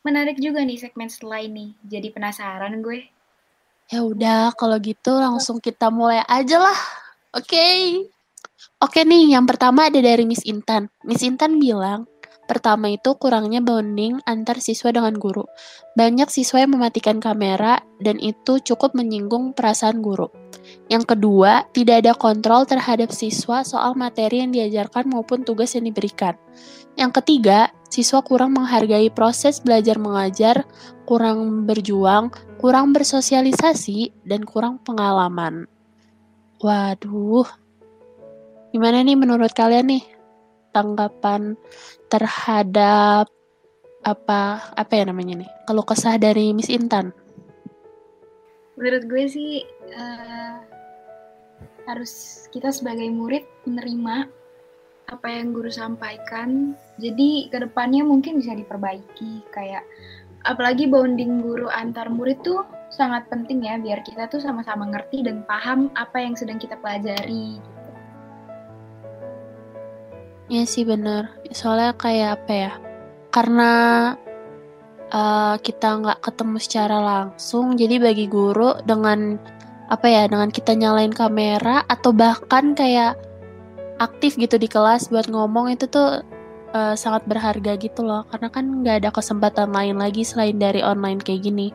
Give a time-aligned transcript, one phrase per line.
[0.00, 1.76] Menarik juga nih segmen setelah ini.
[1.84, 3.04] Jadi penasaran gue.
[3.90, 6.80] Ya udah, kalau gitu langsung kita mulai aja lah.
[7.36, 7.52] Oke.
[7.52, 7.82] Okay.
[8.80, 10.88] Oke nih, yang pertama ada dari Miss Intan.
[11.04, 12.08] Miss Intan bilang,
[12.50, 15.46] Pertama itu kurangnya bonding antar siswa dengan guru.
[15.94, 20.26] Banyak siswa yang mematikan kamera dan itu cukup menyinggung perasaan guru.
[20.90, 26.34] Yang kedua, tidak ada kontrol terhadap siswa soal materi yang diajarkan maupun tugas yang diberikan.
[26.98, 30.64] Yang ketiga, siswa kurang menghargai proses belajar mengajar,
[31.04, 32.30] kurang berjuang,
[32.62, 35.66] kurang bersosialisasi, dan kurang pengalaman.
[36.62, 37.50] Waduh,
[38.70, 40.04] gimana nih menurut kalian nih?
[40.70, 41.58] Tanggapan
[42.06, 43.26] terhadap
[44.06, 44.40] apa
[44.78, 45.50] apa ya namanya nih?
[45.66, 47.10] Kalau kesah dari Miss Intan.
[48.78, 50.62] Menurut gue sih uh,
[51.90, 54.39] harus kita sebagai murid menerima
[55.10, 59.82] apa yang guru sampaikan jadi ke depannya mungkin bisa diperbaiki kayak
[60.46, 62.62] apalagi bonding guru antar murid tuh
[62.94, 67.58] sangat penting ya biar kita tuh sama-sama ngerti dan paham apa yang sedang kita pelajari
[70.50, 71.30] Iya sih bener.
[71.54, 72.72] Soalnya kayak apa ya?
[73.30, 73.72] Karena
[75.14, 79.38] uh, kita nggak ketemu secara langsung, jadi bagi guru dengan
[79.86, 80.26] apa ya?
[80.26, 83.14] Dengan kita nyalain kamera atau bahkan kayak
[84.00, 86.24] aktif gitu di kelas buat ngomong itu tuh
[86.72, 88.24] uh, sangat berharga gitu loh.
[88.32, 91.68] Karena kan nggak ada kesempatan lain lagi selain dari online kayak gini.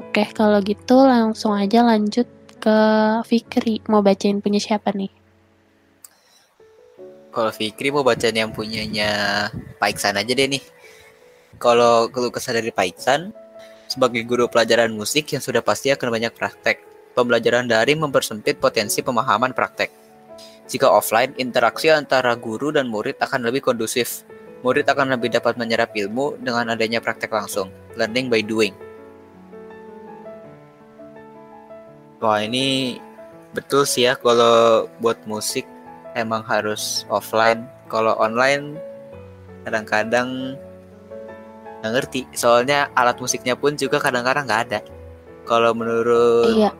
[0.00, 2.24] Oke, kalau gitu langsung aja lanjut
[2.56, 2.78] ke
[3.28, 3.84] Fikri.
[3.86, 5.12] Mau bacain punya siapa nih?
[7.30, 9.46] Kalau Fikri mau baca yang punyanya
[9.78, 10.64] Pak Iksan aja deh nih.
[11.60, 13.30] Kalau keluh kesah dari Pak Iksan,
[13.86, 16.80] sebagai guru pelajaran musik yang sudah pasti akan banyak praktek.
[17.12, 19.99] Pembelajaran daring mempersempit potensi pemahaman praktek.
[20.70, 24.22] Jika offline, interaksi antara guru dan murid akan lebih kondusif.
[24.62, 27.74] Murid akan lebih dapat menyerap ilmu dengan adanya praktek langsung.
[27.98, 28.70] Learning by doing.
[32.22, 33.00] Wah ini
[33.50, 35.66] betul sih ya kalau buat musik
[36.14, 38.78] emang harus offline kalau online
[39.66, 40.54] kadang-kadang
[41.80, 44.80] nggak ngerti soalnya alat musiknya pun juga kadang-kadang nggak ada
[45.48, 46.70] kalau menurut iya.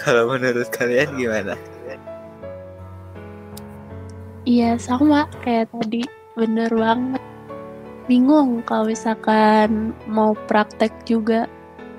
[0.00, 1.54] Kalau menurut kalian gimana?
[4.48, 6.02] Iya sama kayak tadi.
[6.34, 7.22] Bener banget.
[8.08, 11.44] Bingung kalau misalkan mau praktek juga.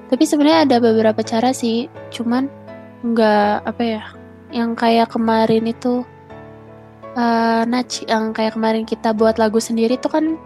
[0.09, 1.87] Tapi sebenarnya ada beberapa cara sih.
[2.09, 2.49] Cuman
[3.05, 4.03] nggak apa ya
[4.51, 6.03] yang kayak kemarin itu
[7.15, 10.37] uh, Nach yang kayak kemarin kita buat lagu sendiri itu kan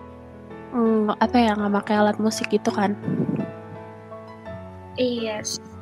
[0.72, 2.94] mm, apa ya nggak pakai alat musik gitu kan?
[4.96, 5.75] Iya yes.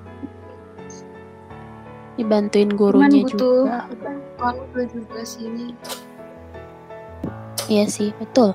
[2.19, 3.79] Dibantuin gurunya butuh, juga.
[4.37, 5.73] kalau juga sini
[7.71, 8.51] iya sih betul.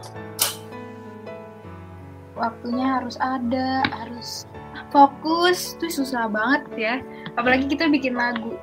[2.39, 4.47] Waktunya harus ada harus
[4.95, 5.75] fokus.
[5.83, 6.95] Tuh susah banget ya.
[7.35, 8.55] Apalagi kita bikin lagu.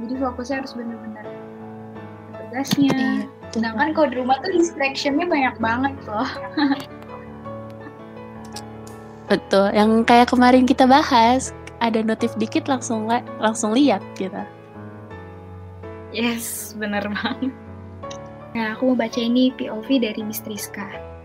[0.00, 1.26] Jadi fokusnya harus benar-benar
[2.36, 2.92] tugasnya.
[2.96, 3.12] Iya,
[3.52, 6.30] sedangkan kalau di rumah tuh distractionnya banyak banget loh.
[9.26, 11.50] Betul yang kayak kemarin kita bahas
[11.80, 13.08] ada notif dikit langsung
[13.40, 14.44] langsung lihat kita
[16.14, 17.52] yes bener banget.
[18.56, 21.16] Nah aku mau baca ini POV dari Miss Triska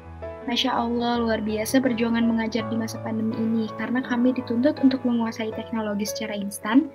[0.49, 5.53] Masya Allah, luar biasa perjuangan mengajar di masa pandemi ini karena kami dituntut untuk menguasai
[5.53, 6.89] teknologi secara instan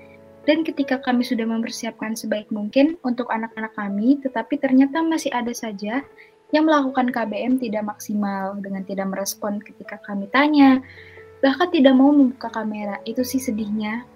[0.51, 6.03] dan ketika kami sudah mempersiapkan sebaik mungkin untuk anak-anak kami, tetapi ternyata masih ada saja
[6.55, 10.83] yang melakukan KBM tidak maksimal dengan tidak merespon ketika kami tanya,
[11.45, 13.01] bahkan tidak mau membuka kamera.
[13.05, 14.07] Itu sih sedihnya.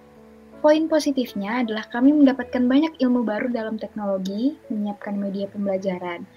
[0.60, 6.28] Poin positifnya adalah kami mendapatkan banyak ilmu baru dalam teknologi, menyiapkan media pembelajaran.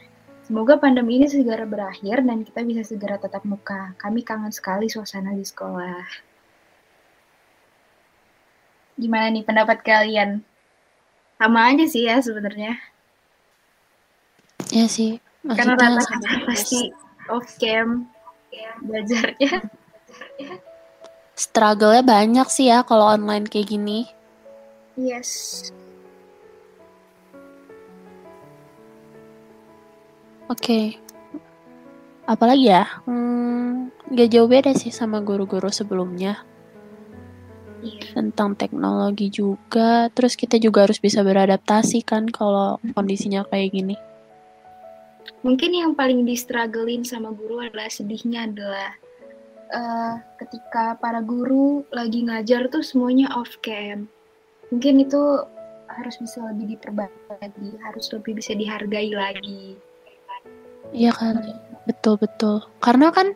[0.43, 3.95] Semoga pandemi ini segera berakhir dan kita bisa segera tatap muka.
[3.99, 6.03] Kami kangen sekali suasana di sekolah.
[8.99, 10.43] Gimana nih pendapat kalian?
[11.39, 12.79] Sama aja sih ya sebenarnya.
[14.71, 15.19] Ya sih.
[15.43, 16.91] Karena rata-rata pasti
[17.27, 18.07] off cam
[18.83, 19.67] belajarnya.
[21.33, 24.05] Struggle-nya banyak sih ya kalau online kayak gini.
[24.93, 25.71] Yes.
[30.45, 30.61] Oke.
[30.61, 30.85] Okay.
[32.29, 32.85] Apalagi ya?
[33.09, 36.45] Hmm, gak jauh beda sih sama guru-guru sebelumnya
[37.83, 38.15] iya.
[38.15, 43.95] tentang teknologi juga terus kita juga harus bisa beradaptasi kan kalau kondisinya kayak gini
[45.43, 48.95] mungkin yang paling distrugglin sama guru adalah sedihnya adalah
[49.73, 54.07] uh, ketika para guru lagi ngajar tuh semuanya off cam
[54.71, 55.21] mungkin itu
[55.89, 59.77] harus bisa lebih diperbaiki harus lebih bisa dihargai lagi
[60.93, 61.41] iya kan
[61.87, 62.63] betul betul.
[62.79, 63.35] Karena kan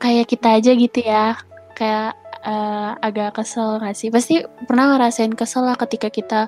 [0.00, 1.36] kayak kita aja gitu ya,
[1.76, 4.08] kayak uh, agak kesel gak sih?
[4.08, 6.40] Pasti pernah ngerasain kesel lah ketika kita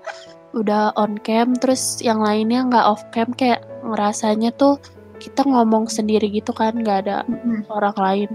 [0.52, 4.76] udah on cam, terus yang lainnya nggak off cam, kayak ngerasanya tuh
[5.16, 7.64] kita ngomong sendiri gitu kan, nggak ada Mm-mm.
[7.72, 8.31] orang lain.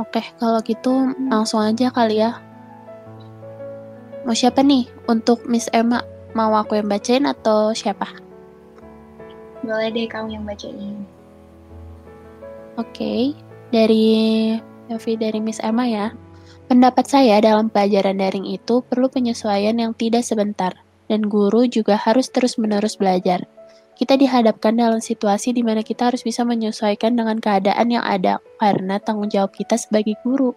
[0.00, 2.40] Oke, kalau gitu langsung aja kali ya.
[4.24, 6.00] Mau siapa nih untuk Miss Emma?
[6.32, 8.08] Mau aku yang bacain atau siapa?
[9.60, 11.04] Boleh deh kamu yang bacain.
[12.80, 13.36] Oke,
[13.68, 14.56] dari
[14.88, 16.16] Yofi dari Miss Emma ya.
[16.72, 20.72] Pendapat saya dalam pelajaran daring itu perlu penyesuaian yang tidak sebentar,
[21.04, 23.44] dan guru juga harus terus-menerus belajar.
[23.92, 28.96] Kita dihadapkan dalam situasi di mana kita harus bisa menyesuaikan dengan keadaan yang ada, karena
[28.98, 30.56] tanggung jawab kita sebagai guru.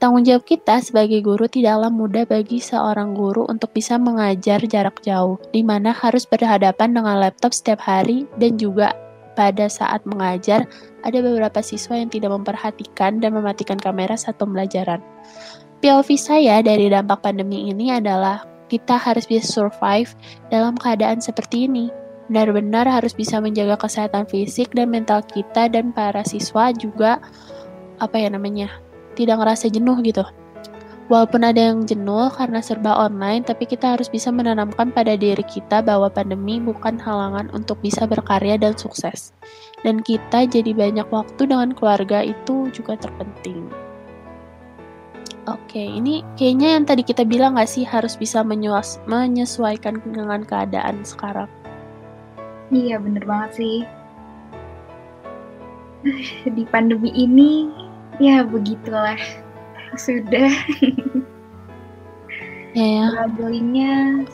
[0.00, 5.36] Tanggung jawab kita sebagai guru tidaklah mudah bagi seorang guru untuk bisa mengajar jarak jauh,
[5.52, 8.96] di mana harus berhadapan dengan laptop setiap hari dan juga
[9.36, 10.64] pada saat mengajar,
[11.04, 15.04] ada beberapa siswa yang tidak memperhatikan dan mematikan kamera saat pembelajaran.
[15.80, 20.14] POV saya dari dampak pandemi ini adalah kita harus bisa survive
[20.54, 21.90] dalam keadaan seperti ini.
[22.30, 27.18] Benar-benar harus bisa menjaga kesehatan fisik dan mental kita dan para siswa juga
[27.98, 28.70] apa ya namanya
[29.18, 30.22] tidak ngerasa jenuh gitu.
[31.10, 35.82] Walaupun ada yang jenuh karena serba online, tapi kita harus bisa menanamkan pada diri kita
[35.82, 39.34] bahwa pandemi bukan halangan untuk bisa berkarya dan sukses.
[39.82, 43.89] Dan kita jadi banyak waktu dengan keluarga itu juga terpenting.
[45.48, 51.00] Oke, ini kayaknya yang tadi kita bilang nggak sih harus bisa menyuas, menyesuaikan dengan keadaan
[51.00, 51.48] sekarang.
[52.68, 53.76] Iya bener banget sih.
[56.56, 57.72] Di pandemi ini
[58.20, 59.16] ya begitulah
[60.04, 60.52] sudah
[62.70, 63.26] Ya ya.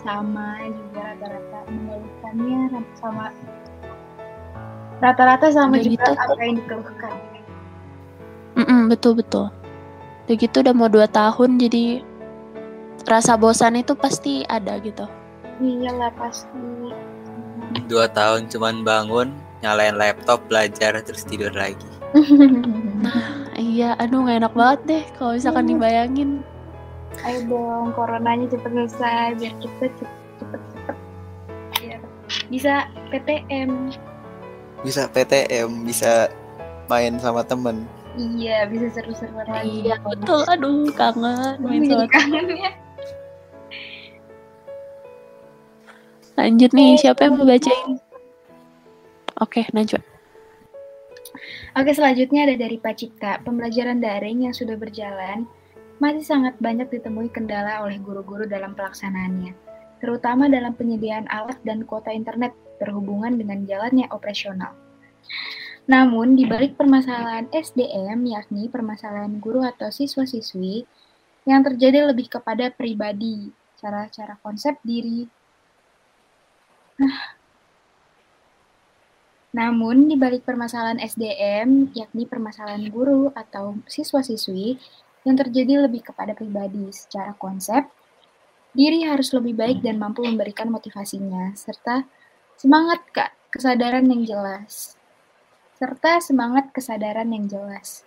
[0.04, 3.32] sama juga rata-rata mengeluhkannya sama
[5.00, 6.12] rata-rata sama Udah juga gitu.
[6.12, 7.16] apa yang dikeluhkan.
[8.60, 9.48] Mm-mm, betul betul.
[10.26, 12.02] Udah gitu udah mau dua tahun jadi
[13.06, 15.06] rasa bosan itu pasti ada gitu.
[15.62, 16.90] Iyalah pasti.
[17.86, 19.30] Dua tahun cuman bangun,
[19.62, 21.86] nyalain laptop, belajar, terus tidur lagi.
[23.56, 25.70] Iya, aduh gak enak banget deh kalau misalkan Iya.
[25.72, 26.30] dibayangin.
[27.24, 30.96] Ayo dong, coronanya cepet selesai biar kita cepet cepet cepet
[31.80, 32.00] biar
[32.52, 32.74] bisa
[33.08, 33.70] PTM.
[34.84, 36.28] Bisa PTM, bisa
[36.84, 37.88] main sama temen.
[38.16, 39.84] Iya, bisa seru-seruan lagi.
[39.84, 42.70] Iya betul, aduh kangen main Jadi kangen ya.
[46.36, 47.96] Lanjut nih, siapa yang mau bacain?
[49.40, 50.00] Oke, Najwa.
[51.76, 53.40] Oke, selanjutnya ada dari Pak Cipta.
[53.44, 55.44] Pembelajaran daring yang sudah berjalan
[55.96, 59.52] masih sangat banyak ditemui kendala oleh guru-guru dalam pelaksanaannya,
[60.00, 64.76] terutama dalam penyediaan alat dan kuota internet berhubungan dengan jalannya operasional.
[65.86, 70.82] Namun, di balik permasalahan SDM, yakni permasalahan guru atau siswa-siswi,
[71.46, 75.30] yang terjadi lebih kepada pribadi, cara-cara konsep diri.
[79.56, 84.74] Namun, di balik permasalahan SDM, yakni permasalahan guru atau siswa-siswi,
[85.22, 87.86] yang terjadi lebih kepada pribadi secara konsep,
[88.74, 92.04] diri harus lebih baik dan mampu memberikan motivasinya, serta
[92.58, 94.98] semangat kak, kesadaran yang jelas.
[95.76, 98.00] Serta semangat kesadaran yang jelas.